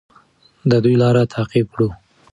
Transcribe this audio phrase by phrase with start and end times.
[0.69, 1.89] د دوی لار تعقیب کړو.